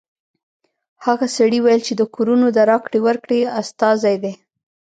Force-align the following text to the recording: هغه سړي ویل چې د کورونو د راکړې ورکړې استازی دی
هغه 1.05 1.25
سړي 1.37 1.59
ویل 1.61 1.81
چې 1.87 1.93
د 1.95 2.01
کورونو 2.15 2.45
د 2.51 2.57
راکړې 2.69 2.99
ورکړې 3.07 3.39
استازی 3.59 4.15
دی 4.23 4.33